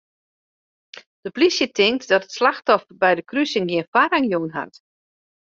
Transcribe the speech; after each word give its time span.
De 1.23 1.29
plysje 1.35 1.67
tinkt 1.77 2.05
dat 2.11 2.23
it 2.27 2.35
slachtoffer 2.39 2.93
by 3.03 3.11
de 3.17 3.27
krusing 3.31 3.65
gjin 3.69 3.89
foarrang 3.93 4.25
jûn 4.31 4.55
hat. 4.57 4.73